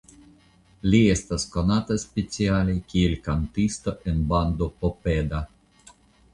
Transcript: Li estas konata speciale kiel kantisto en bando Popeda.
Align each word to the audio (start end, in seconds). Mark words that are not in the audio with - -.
Li 0.93 1.01
estas 1.15 1.45
konata 1.57 1.97
speciale 2.05 2.75
kiel 2.95 3.15
kantisto 3.29 3.95
en 4.13 4.27
bando 4.35 4.73
Popeda. 4.83 5.47